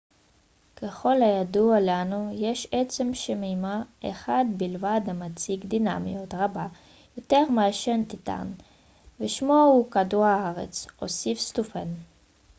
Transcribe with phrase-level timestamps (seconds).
[0.75, 3.67] ככל הידוע לנו יש עצם שמימי
[4.05, 6.67] אחד בלבד המציג דינמיות רבה
[7.17, 8.51] יותר מאשר טיטאן
[9.19, 11.87] ושמו הוא כדור הארץ הוסיף סטופאן